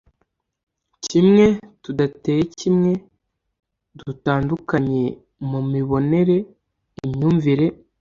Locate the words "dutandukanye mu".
3.99-5.59